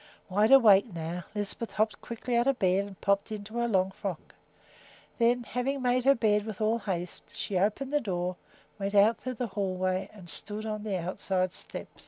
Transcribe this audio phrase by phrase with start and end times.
[0.29, 4.33] Wide awake now, Lisbeth hopped quickly out of bed and popped into her long frock.
[5.19, 8.35] Then, having made her bed with all haste, she opened the door,
[8.79, 11.99] went out through the hall way, and stood on the outside steps.